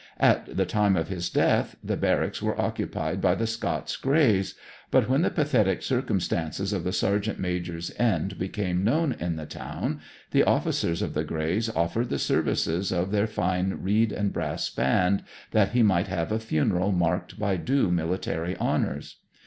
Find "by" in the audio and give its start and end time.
3.21-3.35, 17.37-17.55